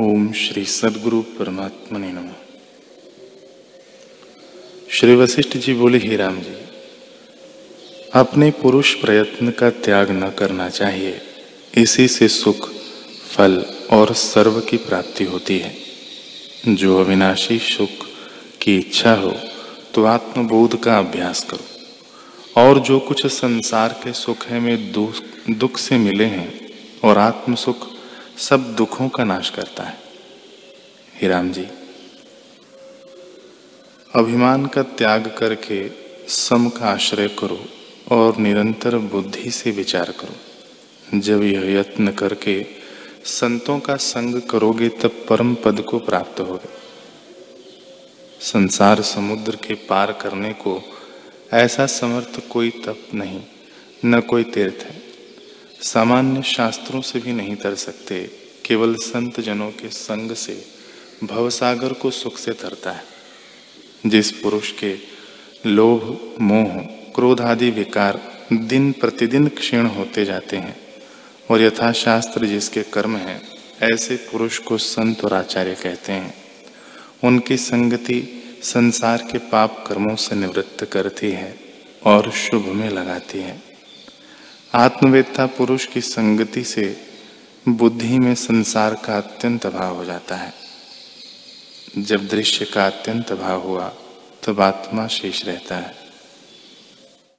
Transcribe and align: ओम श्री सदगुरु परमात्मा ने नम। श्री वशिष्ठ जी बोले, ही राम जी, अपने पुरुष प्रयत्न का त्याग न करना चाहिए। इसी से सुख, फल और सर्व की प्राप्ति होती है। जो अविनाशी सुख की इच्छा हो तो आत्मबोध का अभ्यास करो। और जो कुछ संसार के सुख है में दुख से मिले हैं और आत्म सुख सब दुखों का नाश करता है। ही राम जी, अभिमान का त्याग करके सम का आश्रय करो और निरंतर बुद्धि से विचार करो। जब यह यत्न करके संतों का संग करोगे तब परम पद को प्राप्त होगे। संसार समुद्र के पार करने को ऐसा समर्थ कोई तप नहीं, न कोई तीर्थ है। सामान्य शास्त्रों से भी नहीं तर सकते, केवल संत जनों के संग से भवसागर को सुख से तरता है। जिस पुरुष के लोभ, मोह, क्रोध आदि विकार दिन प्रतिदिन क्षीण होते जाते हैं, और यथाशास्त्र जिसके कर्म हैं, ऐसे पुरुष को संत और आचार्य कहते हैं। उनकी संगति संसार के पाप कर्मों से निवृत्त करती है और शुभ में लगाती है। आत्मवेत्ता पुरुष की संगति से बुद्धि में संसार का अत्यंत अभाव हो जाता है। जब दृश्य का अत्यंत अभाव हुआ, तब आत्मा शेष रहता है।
ओम 0.00 0.32
श्री 0.32 0.64
सदगुरु 0.64 1.20
परमात्मा 1.20 1.98
ने 1.98 2.10
नम। 2.12 2.28
श्री 4.90 5.14
वशिष्ठ 5.14 5.56
जी 5.56 5.74
बोले, 5.74 5.98
ही 5.98 6.16
राम 6.16 6.38
जी, 6.40 6.54
अपने 8.14 8.50
पुरुष 8.50 8.94
प्रयत्न 8.94 9.50
का 9.50 9.70
त्याग 9.70 10.10
न 10.10 10.30
करना 10.30 10.68
चाहिए। 10.68 11.20
इसी 11.76 12.08
से 12.08 12.28
सुख, 12.28 12.70
फल 13.30 13.64
और 13.92 14.14
सर्व 14.14 14.60
की 14.60 14.76
प्राप्ति 14.76 15.24
होती 15.24 15.58
है। 15.58 15.76
जो 16.68 16.98
अविनाशी 16.98 17.58
सुख 17.58 18.08
की 18.60 18.78
इच्छा 18.78 19.14
हो 19.14 19.34
तो 19.94 20.04
आत्मबोध 20.04 20.80
का 20.82 20.98
अभ्यास 20.98 21.44
करो। 21.44 22.62
और 22.62 22.80
जो 22.80 22.98
कुछ 23.00 23.26
संसार 23.26 24.00
के 24.04 24.12
सुख 24.12 24.46
है 24.46 24.60
में 24.60 24.92
दुख 25.50 25.78
से 25.78 25.98
मिले 25.98 26.24
हैं 26.24 26.68
और 27.04 27.18
आत्म 27.18 27.54
सुख 27.54 27.88
सब 28.40 28.62
दुखों 28.74 29.08
का 29.08 29.24
नाश 29.24 29.48
करता 29.50 29.82
है। 29.82 29.98
ही 31.14 31.28
राम 31.28 31.50
जी, 31.52 31.66
अभिमान 34.14 34.64
का 34.66 34.82
त्याग 34.82 35.26
करके 35.38 35.80
सम 36.28 36.68
का 36.68 36.86
आश्रय 36.86 37.28
करो 37.28 37.58
और 38.10 38.36
निरंतर 38.36 38.96
बुद्धि 38.96 39.50
से 39.50 39.70
विचार 39.70 40.10
करो। 40.10 41.18
जब 41.18 41.42
यह 41.42 41.70
यत्न 41.78 42.12
करके 42.12 42.64
संतों 43.24 43.78
का 43.80 43.96
संग 43.96 44.40
करोगे 44.42 44.88
तब 44.88 45.24
परम 45.28 45.54
पद 45.54 45.80
को 45.80 45.98
प्राप्त 45.98 46.40
होगे। 46.40 46.68
संसार 48.40 49.02
समुद्र 49.02 49.56
के 49.56 49.74
पार 49.74 50.12
करने 50.12 50.52
को 50.52 50.80
ऐसा 51.52 51.86
समर्थ 51.86 52.40
कोई 52.48 52.70
तप 52.86 53.14
नहीं, 53.14 53.40
न 54.04 54.20
कोई 54.20 54.44
तीर्थ 54.44 54.82
है। 54.84 54.99
सामान्य 55.82 56.42
शास्त्रों 56.42 57.00
से 57.00 57.18
भी 57.18 57.32
नहीं 57.32 57.56
तर 57.56 57.74
सकते, 57.74 58.30
केवल 58.66 58.94
संत 58.94 59.40
जनों 59.40 59.70
के 59.70 59.88
संग 59.88 60.32
से 60.32 60.64
भवसागर 61.24 61.92
को 61.92 62.10
सुख 62.10 62.38
से 62.38 62.52
तरता 62.52 62.92
है। 62.92 63.04
जिस 64.06 64.32
पुरुष 64.32 64.72
के 64.72 64.96
लोभ, 65.66 66.34
मोह, 66.40 66.68
क्रोध 67.14 67.40
आदि 67.40 67.70
विकार 67.70 68.44
दिन 68.52 68.92
प्रतिदिन 68.92 69.48
क्षीण 69.48 69.86
होते 69.86 70.24
जाते 70.24 70.56
हैं, 70.56 70.80
और 71.50 71.62
यथाशास्त्र 71.62 72.46
जिसके 72.46 72.82
कर्म 72.82 73.16
हैं, 73.16 73.48
ऐसे 73.94 74.16
पुरुष 74.16 74.58
को 74.58 74.78
संत 74.78 75.24
और 75.24 75.34
आचार्य 75.34 75.74
कहते 75.74 76.12
हैं। 76.12 76.34
उनकी 77.24 77.56
संगति 77.56 78.42
संसार 78.62 79.28
के 79.32 79.38
पाप 79.38 79.84
कर्मों 79.86 80.16
से 80.16 80.34
निवृत्त 80.36 80.84
करती 80.84 81.30
है 81.30 81.60
और 82.04 82.30
शुभ 82.30 82.66
में 82.66 82.90
लगाती 82.90 83.38
है। 83.38 83.69
आत्मवेत्ता 84.74 85.46
पुरुष 85.46 85.86
की 85.86 86.00
संगति 86.00 86.64
से 86.64 86.96
बुद्धि 87.68 88.18
में 88.18 88.34
संसार 88.34 88.94
का 88.94 89.16
अत्यंत 89.16 89.66
अभाव 89.66 89.96
हो 89.96 90.04
जाता 90.04 90.36
है। 90.36 90.54
जब 91.98 92.28
दृश्य 92.28 92.64
का 92.64 92.86
अत्यंत 92.86 93.32
अभाव 93.32 93.60
हुआ, 93.60 93.92
तब 94.46 94.60
आत्मा 94.60 95.06
शेष 95.06 95.44
रहता 95.44 95.76
है। 95.76 96.09